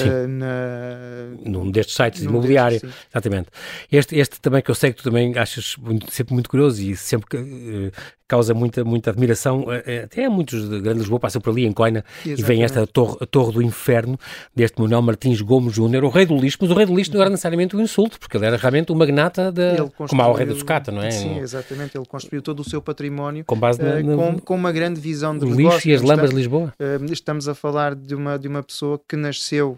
[0.02, 1.50] Uh, na...
[1.50, 2.80] num destes sites de imobiliário.
[2.80, 3.50] Destes, Exatamente.
[3.92, 6.96] Este, este também que eu sei que tu também achas muito, sempre muito curioso e
[6.96, 7.92] sempre que, uh,
[8.34, 9.66] causa muita, muita admiração.
[9.86, 12.42] Eh, até muitos de Grande Lisboa passam por ali em Coina Exatamente.
[12.42, 14.18] e vem esta torre, a Torre do Inferno
[14.56, 17.22] deste Manuel Martins Gomes Júnior, o rei do lixo, mas o rei do lixo não
[17.22, 19.88] era necessariamente um insulto, porque ele era realmente o magnata da.
[19.96, 21.12] Como há o rei da sucata, não é?
[21.12, 21.96] Sim, exatamente.
[21.96, 25.38] Ele construiu todo o seu património com, base na, uh, com, com, uma grande visão
[25.38, 26.74] de o lixo e as lambas de Lisboa.
[27.12, 29.78] Estamos a falar de uma, de uma pessoa que nasceu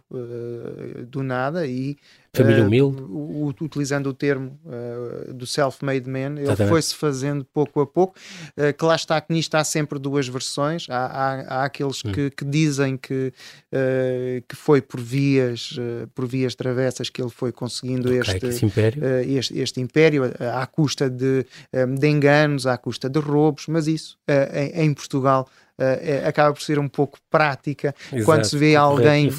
[1.07, 1.97] do nada e
[2.35, 3.01] Família eh, humilde.
[3.61, 8.15] Utilizando o termo uh, do self-made man, ele foi-se fazendo pouco a pouco.
[8.77, 10.87] Que lá está que nisto há sempre duas versões.
[10.89, 12.11] Há, há, há aqueles hum.
[12.11, 13.33] que, que, dizem que,
[14.47, 15.77] que foi por vias,
[16.13, 20.65] por vias travessas que ele foi conseguindo okay, este, este, império, este, este, império à
[20.67, 21.45] custa de,
[21.97, 24.17] de enganos, à custa de roubos, mas isso
[24.53, 29.29] em, em Portugal é, acaba por ser um pouco prática Exato, quando se vê alguém,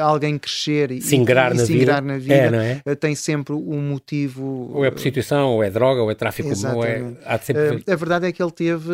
[0.00, 2.00] alguém crescer e se ingrar, e, na, vida.
[2.02, 2.94] na vida, é, é?
[2.94, 4.70] tem sempre um motivo.
[4.74, 6.98] Ou é prostituição, ou é droga, ou é tráfico, ou é.
[7.40, 7.82] Sempre...
[7.90, 8.92] a verdade é que ele teve,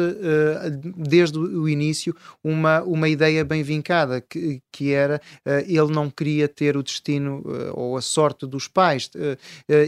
[0.97, 5.21] desde o início, uma, uma ideia bem vincada, que, que era
[5.67, 9.11] ele não queria ter o destino ou a sorte dos pais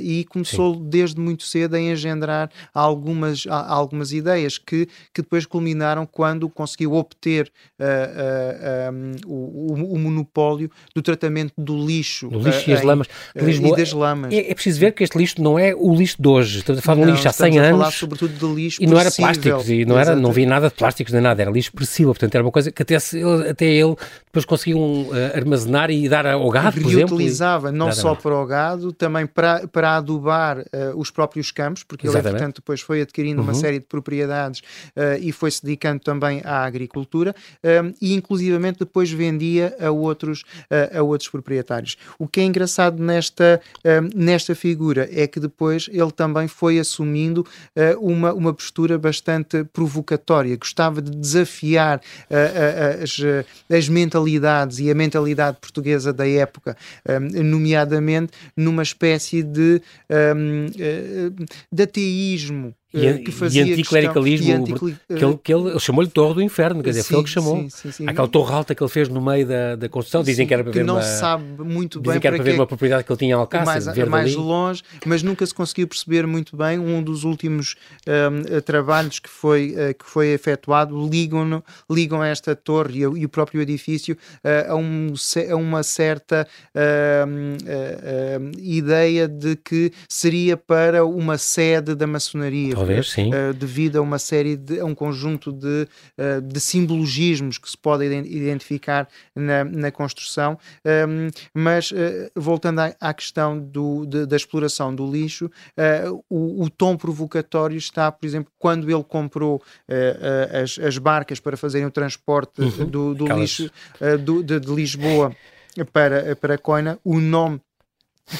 [0.00, 0.88] e começou Sim.
[0.88, 7.50] desde muito cedo a engendrar algumas, algumas ideias que, que depois culminaram quando conseguiu obter
[7.78, 12.28] uh, uh, um, o, o, monopólio do tratamento do lixo.
[12.28, 13.08] Do lixo e as lamas.
[13.34, 13.74] De Lisboa.
[13.74, 14.32] E das lamas.
[14.32, 16.58] É, é, preciso ver que este lixo não é o lixo de hoje.
[16.58, 17.78] Estamos a falar de um lixo há 100 anos.
[17.78, 20.74] falar sobretudo de lixo E não era plásticos, e não, era, não havia nada de
[20.74, 22.12] plásticos nem nada, era lixo possível.
[22.12, 23.94] Portanto, era uma coisa que até, até ele
[24.26, 27.16] depois conseguiam uh, armazenar e dar ao gado, por exemplo.
[27.16, 30.64] Reutilizava não só para o gado, também para, para adubar uh,
[30.96, 32.28] os próprios campos, porque Exatamente.
[32.28, 33.48] ele, portanto, depois foi adquirindo uhum.
[33.48, 36.93] uma série de propriedades uh, e foi se dedicando também à agricultura
[38.00, 40.44] e inclusivamente depois vendia a outros,
[40.92, 41.96] a outros proprietários.
[42.18, 43.60] O que é engraçado nesta,
[44.14, 50.56] nesta figura é que depois ele também foi assumindo uh, uma, uma postura bastante provocatória,
[50.56, 52.00] gostava de desafiar
[53.02, 53.18] as,
[53.70, 56.76] as mentalidades e a mentalidade portuguesa da época,
[57.44, 59.80] nomeadamente numa espécie de,
[61.72, 65.80] de ateísmo e, eh, que fazia e anticlericalismo, questão, e que ele, que ele, ele
[65.80, 67.56] chamou-lhe Torre do Inferno, quer dizer, sim, foi ele que chamou.
[67.56, 68.08] Sim, sim, sim.
[68.08, 70.72] Aquela torre alta que ele fez no meio da, da construção, dizem que era para
[70.72, 73.18] que ver não uma, sabe muito bem que era para ver uma propriedade que ele
[73.18, 74.36] tinha em Alcácer, mais, mais ali.
[74.36, 76.78] longe, mas nunca se conseguiu perceber muito bem.
[76.78, 77.74] Um dos últimos
[78.06, 83.28] um, trabalhos que foi, uh, que foi efetuado ligam, ligam esta torre e, e o
[83.28, 85.12] próprio edifício uh, a, um,
[85.50, 92.74] a, uma certa uh, ideia de que seria para uma sede da maçonaria.
[92.86, 93.30] Talvez, sim.
[93.32, 97.76] Uh, devido a uma série de a um conjunto de, uh, de simbologismos que se
[97.76, 100.58] podem identificar na, na construção.
[100.84, 101.92] Um, mas
[102.34, 105.50] voltando à, à questão do, de, da exploração do lixo,
[106.28, 109.62] o, o, tom provocatório está, por exemplo, quando ele comprou
[110.62, 112.86] as, as barcas para fazerem o transporte uhum.
[112.86, 113.70] do, do lixo
[114.24, 115.34] do, de, de Lisboa
[115.92, 117.60] para, para Coina, o nome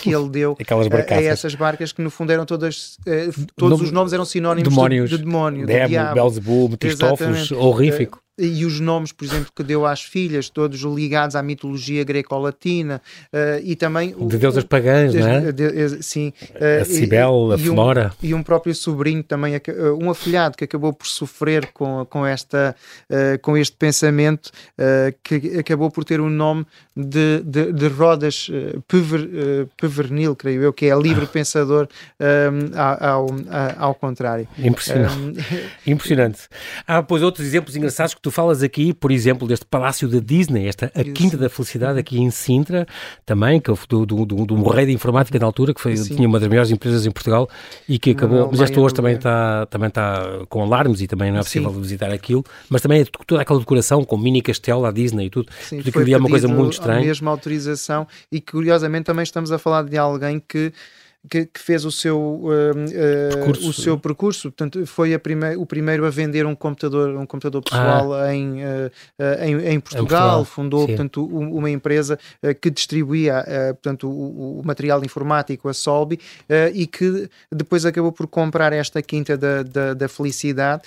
[0.00, 3.92] que ele deu a, a, essas barcas que no fundo eram todas uh, todos os
[3.92, 5.96] nomes eram sinónimos demónios, de, de demónio, Demo, de
[6.70, 8.23] Metistófeles, horrífico.
[8.38, 13.00] Uh, e os nomes, por exemplo, que deu às filhas, todos ligados à mitologia greco-latina
[13.32, 14.14] uh, e também...
[14.26, 15.52] De deusas pagãs, não é?
[15.52, 16.32] De, de, sim.
[16.80, 18.12] a Cibel, a Flora.
[18.22, 19.54] Um, e um próprio sobrinho também,
[20.00, 22.74] um afilhado que acabou por sofrer com, com, esta,
[23.42, 24.50] com este pensamento,
[25.22, 26.66] que acabou por ter o um nome
[26.96, 28.50] de, de, de Rodas
[28.86, 29.28] Pever,
[29.76, 31.88] Pevernil, creio eu, que é livre pensador
[32.20, 33.26] um, ao, ao,
[33.78, 34.46] ao, contrário.
[34.58, 35.44] Impressionante.
[35.86, 36.48] Impressionante.
[36.86, 40.66] Há, pois, outros exemplos engraçados que tu falas aqui, por exemplo, deste Palácio da Disney,
[40.66, 42.87] esta a Quinta da Felicidade aqui em Sintra,
[43.26, 46.40] também, que do, do, do, do rei da informática na altura, que foi, tinha uma
[46.40, 47.46] das melhores empresas em Portugal
[47.87, 51.30] e que acabou, não, mas esta hoje também está, também está com alarmes e também
[51.30, 51.80] não é possível Sim.
[51.82, 55.52] visitar aquilo, mas também é toda aquela decoração com mini castelo à Disney e tudo,
[55.60, 57.02] Sim, tudo aquilo é uma coisa muito estranha.
[57.02, 60.72] a mesma autorização e curiosamente também estamos a falar de alguém que
[61.28, 64.50] que, que, fez o seu, uh, uh, o seu percurso.
[64.50, 68.34] Portanto, foi prime o primeiro a vender um computador, um computador pessoal ah.
[68.34, 68.90] em, uh,
[69.40, 69.84] em, em, Portugal.
[69.84, 70.44] Portugal.
[70.44, 72.18] Fundou, portanto, uma empresa
[72.60, 76.18] que distribuía portanto, o, o, material informático, a Solbi,
[76.74, 80.82] e que depois acabou por comprar esta Quinta da, da, da Felicidade,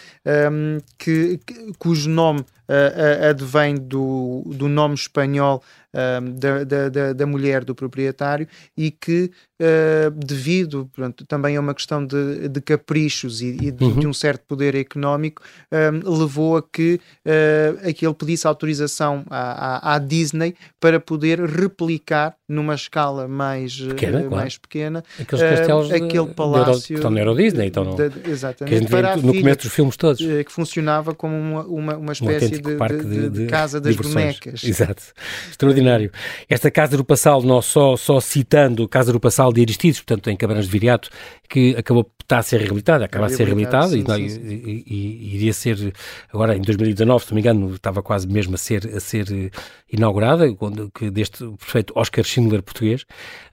[0.51, 5.63] um, que, que, cujo nome uh, advém do, do nome espanhol
[5.97, 11.73] um, da, da, da, mulher do proprietário e que, uh, devido pronto, também a uma
[11.73, 13.99] questão de, de caprichos e, e de, uhum.
[13.99, 19.25] de, um certo poder económico, um, levou a que, uh, a que ele pedisse autorização
[19.29, 25.41] à, à, à, Disney para poder replicar numa escala mais pequena, uh, mais pequena Aqueles
[25.41, 29.27] castelos aquele palácio que estão na Euro Disney, então, de, exatamente, que a gente vê
[29.27, 30.21] no começo dos filmes todos.
[30.21, 34.63] que funcionava como uma, uma, uma espécie de, de, de, de, casa das bonecas.
[34.63, 35.03] Exato.
[35.49, 36.11] Extraordinário.
[36.49, 40.35] Esta Casa do Passal, nós só, só citando Casa do Passal de Aristides, portanto, em
[40.35, 41.09] Cabrões de Viriato,
[41.49, 45.93] que acabou está a ser reabilitada, acaba a ser reabilitada e, e, e, iria ser
[46.33, 49.49] agora em 2019, se não me engano, estava quase mesmo a ser, a ser
[49.89, 53.05] inaugurada, quando, que deste perfeito Oscar Schindler português.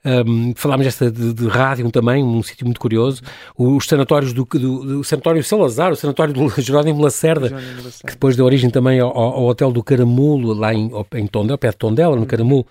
[0.03, 3.21] Um, falámos desta de, de rádio também, um sítio muito curioso.
[3.57, 8.35] Os sanatórios do, do, do Sanatório Salazar, o Sanatório do Jerónimo Lacerda, Lacerda, que depois
[8.35, 11.79] deu origem também também ao, ao Hotel do Caramulo, lá em, em Tondela, perto de
[11.79, 12.65] Tondela, no Caramulo,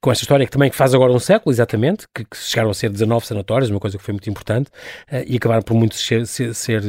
[0.00, 2.90] com esta história que também faz agora um século, exatamente, que, que chegaram a ser
[2.90, 6.54] 19 sanatórios, uma coisa que foi muito importante, uh, e acabaram por muitos ser, ser,
[6.54, 6.82] ser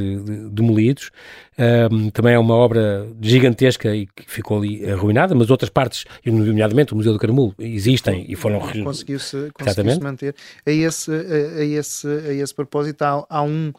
[0.52, 1.12] demolidos.
[1.58, 6.94] Um, também é uma obra gigantesca e que ficou ali arruinada, mas outras partes, nomeadamente
[6.94, 10.36] o Museu do Caramulo, existem e foram conseguiu-se conseguiu manter.
[10.66, 13.72] A esse, a, a, esse, a esse propósito, há, há um.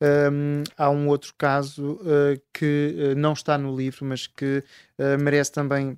[0.00, 4.62] Um, há um outro caso uh, que uh, não está no livro, mas que
[4.98, 5.96] uh, merece também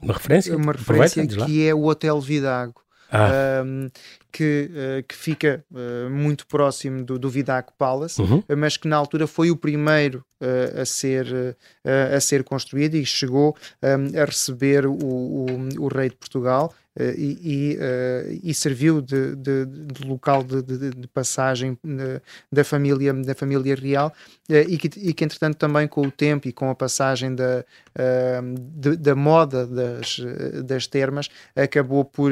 [0.00, 2.82] uma referência, uma referência que é o Hotel Vidago.
[3.14, 3.62] Ah.
[3.62, 3.90] Um,
[4.32, 8.42] que, uh, que fica uh, muito próximo do, do Vidac Palace, uhum.
[8.56, 13.54] mas que na altura foi o primeiro uh, a, ser, a ser construído e chegou
[13.82, 15.46] um, a receber o, o,
[15.78, 16.72] o, rei de Portugal.
[16.98, 21.78] E, e, e, serviu de, de, de local de, de, passagem
[22.50, 24.12] da família da família real
[24.46, 27.64] e que, e que entretanto também com o tempo e com a passagem da,
[28.98, 30.20] da moda das,
[30.64, 32.30] das termas acabou por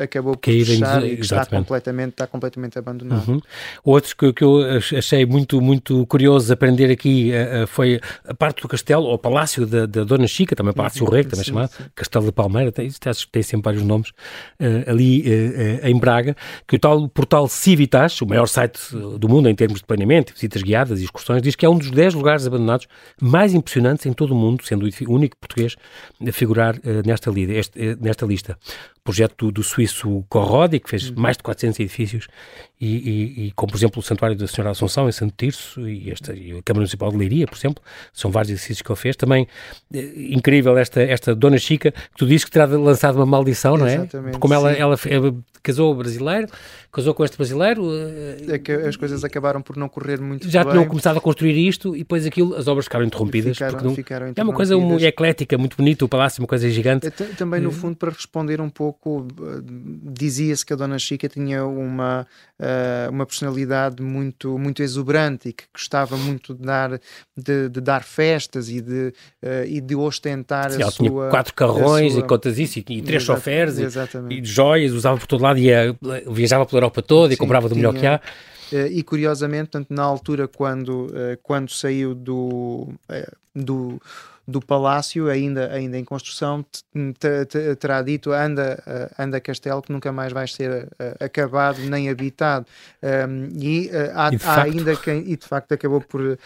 [0.00, 3.28] acabou por fechar e está completamente, está completamente abandonado.
[3.28, 3.40] Uhum.
[3.82, 4.60] Outro que, que eu
[4.96, 7.32] achei muito, muito curioso aprender aqui
[7.66, 11.24] foi a parte do castelo, ou palácio da, da Dona Chica, também Palácio uhum, Rei,
[11.24, 11.84] também sim, chamado sim.
[11.94, 16.78] Castelo de Palmeira, tem, tem sempre vários nomes, uh, ali uh, em Braga, que o
[16.78, 18.78] tal portal Civitas, o maior site
[19.18, 21.90] do mundo em termos de planeamento, visitas guiadas e excursões, diz que é um dos
[21.90, 22.86] 10 lugares abandonados
[23.20, 25.76] mais impressionantes em todo o mundo, sendo o único português
[26.26, 27.30] a figurar nesta,
[28.00, 28.58] nesta lista
[29.06, 31.16] projeto do, do suíço Corrodi, que fez uhum.
[31.16, 32.26] mais de 400 edifícios,
[32.78, 36.10] e, e, e, como, por exemplo, o Santuário da Senhora Assunção, em Santo Tirso, e,
[36.10, 39.16] esta, e a Câmara Municipal de Leiria, por exemplo, são vários exercícios que ele fez.
[39.16, 39.48] Também,
[39.94, 43.86] eh, incrível, esta, esta Dona Chica, que tu dizes que terá lançado uma maldição, não
[43.86, 43.94] é?
[43.94, 44.38] Exatamente.
[44.38, 46.48] Como ela, ela, ela casou brasileiro,
[46.92, 47.90] casou com este brasileiro.
[47.92, 50.72] Eh, é que as coisas acabaram por não correr muito já bem.
[50.72, 53.56] tinham começado a construir isto e depois aquilo, as obras ficaram interrompidas.
[53.56, 56.68] Ficaram, não, ficaram é uma coisa muito eclética, muito bonita, o palácio é uma coisa
[56.70, 57.10] gigante.
[57.36, 59.62] Também, no fundo, para responder um pouco, eh,
[60.12, 62.26] dizia-se que a Dona Chica tinha uma,
[62.58, 67.00] uh, uma personalidade muito, muito exuberante e que gostava muito de dar,
[67.36, 71.08] de, de dar festas e de, uh, e de ostentar Sim, a ela sua...
[71.08, 72.22] tinha quatro carrões sua...
[72.22, 73.86] e contas isso, e, e três Exato, chofés e,
[74.30, 75.96] e, joias, usava por todo lado, ia,
[76.30, 77.92] viajava pela Europa toda e comprava do tinha...
[77.92, 78.20] melhor que há.
[78.72, 84.00] Uh, e curiosamente, tanto na altura quando, uh, quando saiu do, uh, do
[84.46, 86.64] do palácio, ainda, ainda em construção,
[87.80, 92.64] terá dito anda, eh, anda Castelo que nunca mais vai ser eh, acabado nem habitado.
[93.02, 96.38] Um, e, uh, há, e há ainda quem, e de facto acabou por,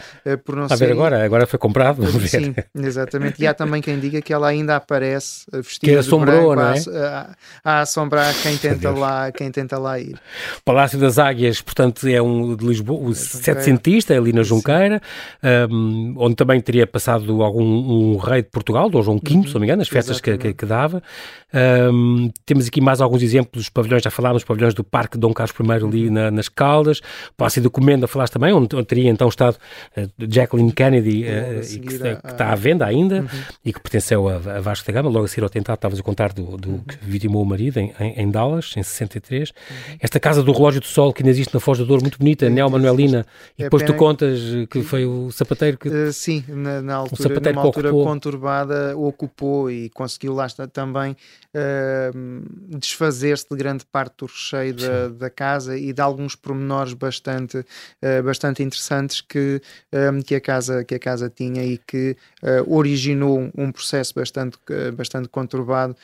[0.43, 0.83] por não Está ser.
[0.83, 2.03] a ver agora, agora foi comprado.
[2.27, 3.41] Sim, exatamente.
[3.41, 6.75] E há também quem diga que ela ainda aparece vestida que assombrou, não é?
[6.89, 10.19] a, a, a assombrar quem tenta, lá, quem tenta lá ir.
[10.65, 15.01] Palácio das Águias, portanto, é um de Lisboa, o setecentista, ali na Junqueira,
[15.69, 19.53] um, onde também teria passado algum um rei de Portugal, do João V, uhum, se
[19.53, 21.01] não me engano, as festas que, que, que, dava.
[21.53, 25.85] Um, temos aqui mais alguns exemplos, pavilhões, já falámos, pavilhões do Parque Dom Carlos I
[25.85, 27.01] ali na, nas Caldas,
[27.35, 29.57] Palácio do Comenda, falaste também, onde, onde teria então estado
[29.97, 33.27] uh, Jacqueline Kennedy, uh, que, que, está à venda ainda, uhum.
[33.65, 36.03] e que pertenceu a, a Vasco da Gama, logo a seguir ao atentado, estavas a
[36.03, 36.79] contar do, do uhum.
[36.79, 39.49] que vitimou o marido em, em, em Dallas, em 63.
[39.49, 39.55] Uhum.
[39.99, 42.49] Esta casa do relógio do sol que ainda existe na Foz do Douro, muito bonita,
[42.49, 43.25] Neo Manuelina,
[43.57, 45.89] e é depois tu contas que foi o sapateiro que...
[45.89, 51.15] Uh, sim, na, na altura, o sapateiro numa altura conturbada ocupou e conseguiu lá também
[51.55, 57.57] uh, desfazer-se de grande parte do recheio da, da, casa e de alguns pormenores bastante,
[57.57, 59.61] uh, bastante interessantes que,
[59.93, 64.57] um, que, a casa, que a casa tinha e que uh, originou um processo bastante,
[64.95, 65.95] bastante conturbado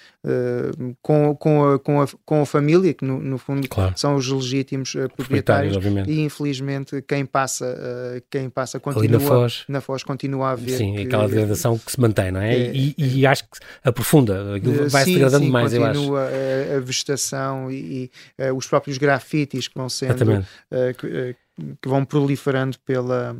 [1.01, 3.93] com, com, a, com, a, com a família, que no, no fundo claro.
[3.95, 9.63] são os legítimos proprietários, proprietários e infelizmente quem passa, quem passa continua, na Foz.
[9.67, 12.55] na Foz continua a ver Sim, que, aquela degradação que se mantém, não é?
[12.55, 16.15] é e, e, acho que aprofunda, vai se degradando sim, mais, eu acho.
[16.15, 20.43] A, a vegetação e, e uh, os próprios grafites que vão sendo, uh,
[20.97, 21.35] que, uh,
[21.81, 23.35] que, vão proliferando pela,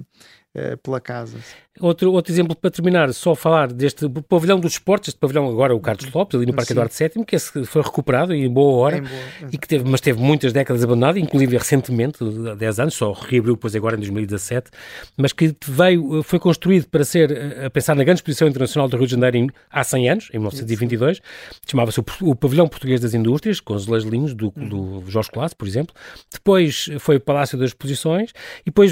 [0.82, 1.38] pela casa.
[1.80, 5.80] Outro, outro exemplo para terminar, só falar deste pavilhão dos esportes, este pavilhão agora o
[5.80, 6.74] Carlos Lopes, ali no Parque Sim.
[6.74, 10.02] Eduardo VII, que esse foi recuperado em boa hora, em boa, e que teve, mas
[10.02, 12.20] teve muitas décadas abandonado, inclusive recentemente,
[12.52, 14.72] há 10 anos, só reabriu depois agora em 2017,
[15.16, 18.98] mas que veio, foi construído para ser, eh, a pensar na grande exposição internacional do
[18.98, 21.22] Rio de Janeiro há 100 anos, em 1922,
[21.68, 25.68] chamava-se o, o, Pavilhão Português das Indústrias, com os linhos do, do Jorge Colasso, por
[25.68, 25.94] exemplo,
[26.32, 28.92] depois foi o Palácio das Exposições, e depois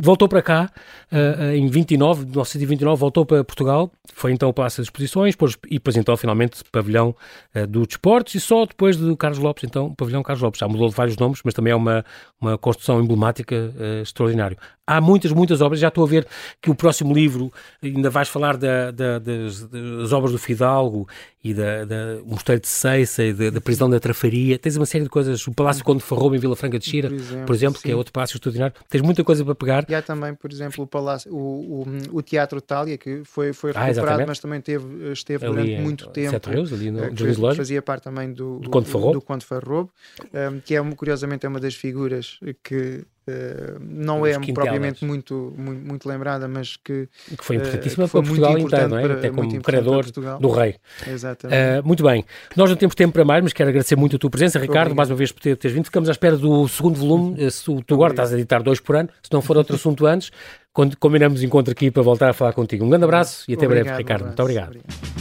[0.00, 0.70] voltou para cá
[1.10, 5.56] uh, em 20 29, 1929, voltou para Portugal, foi então o Palácio das Exposições, depois,
[5.66, 7.14] e depois então finalmente pavilhão
[7.54, 10.58] uh, do Desportos, e só depois de Carlos Lopes, então pavilhão Carlos Lopes.
[10.58, 12.04] Já mudou de vários nomes, mas também é uma,
[12.40, 14.56] uma construção emblemática uh, extraordinária.
[14.84, 16.26] Há muitas, muitas obras, já estou a ver
[16.60, 21.08] que o próximo livro ainda vais falar da, da, das, das, obras do Fidalgo
[21.42, 24.58] e da, da Mosteiro de Seiça e da, da, prisão da Trafaria.
[24.58, 27.14] Tens uma série de coisas, o Palácio Conde Farrobo em Vila Franca de Xira, por
[27.14, 28.74] exemplo, por exemplo que é outro palácio extraordinário.
[28.88, 29.86] Tens muita coisa para pegar.
[29.88, 33.72] E há também, por exemplo, o, palácio, o, o, o Teatro Tália, que foi, foi
[33.74, 36.30] ah, recuperado, ah, mas também teve, esteve ali durante muito tempo.
[36.30, 39.90] Sete Reus, ali no, eh, que fazia parte também do, do Conde Farrobo, do Farrobo
[40.32, 45.54] um, eh, que é curiosamente é uma das figuras que Uh, não é propriamente muito,
[45.56, 49.02] muito, muito, lembrada, mas que, que foi importantíssima uh, para Portugal inteiro, não é?
[49.02, 50.74] Para, Até como criador do rei.
[51.06, 51.56] Exatamente.
[51.56, 52.24] Uh, muito bem.
[52.56, 54.96] Nós não temos tempo para mais, mas quero agradecer muito a tua presença, Ricardo, Obrigado.
[54.96, 55.84] mais uma vez por ter, teres vindo.
[55.84, 57.48] Ficamos à espera do segundo volume.
[57.48, 60.32] Se tu agora estás a editar dois por ano, se não for outro assunto antes,
[60.98, 62.84] combinamos encontro aqui para voltar a falar contigo.
[62.84, 64.22] Um grande abraço e até Obrigado, breve, Ricardo.
[64.22, 64.68] Um muito obrigado.
[64.68, 65.11] obrigado.